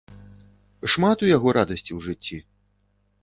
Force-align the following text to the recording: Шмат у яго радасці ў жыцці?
Шмат 0.93 1.17
у 1.25 1.29
яго 1.37 1.47
радасці 1.59 1.87
ў 1.87 1.99
жыцці? 2.05 2.37